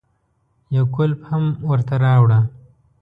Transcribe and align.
يو 0.75 0.83
کولپ 0.95 1.19
هم 1.29 1.43
ورته 1.69 1.95
راوړه. 2.05 2.39